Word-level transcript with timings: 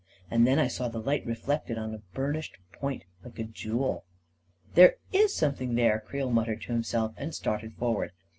And 0.31 0.47
then 0.47 0.57
I 0.57 0.67
saw 0.67 0.87
the 0.87 0.97
light 0.99 1.23
reflected 1.27 1.77
on 1.77 1.93
a 1.93 2.01
burnished 2.15 2.57
point, 2.71 3.03
like 3.23 3.37
a 3.37 3.43
jewel.•." 3.43 4.03
There 4.73 4.95
is 5.13 5.31
something 5.31 5.75
there!" 5.75 5.99
Creel 6.07 6.31
muttered 6.31 6.63
to 6.63 6.71
himself, 6.71 7.13
and 7.17 7.35
started 7.35 7.75
forward. 7.75 8.09